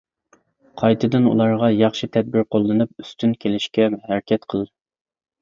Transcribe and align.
قايتىدىن 0.81 1.27
ئۇلارغا 1.31 1.69
ياخشى 1.81 2.09
تەدبىر 2.17 2.47
قوللىنىپ، 2.57 3.05
ئۈستۈن 3.05 3.37
كېلىشكە 3.45 3.89
ھەرىكەت 4.09 4.51
قىل. 4.57 4.67